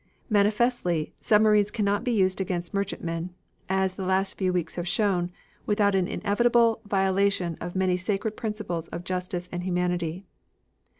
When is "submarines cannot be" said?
1.19-2.11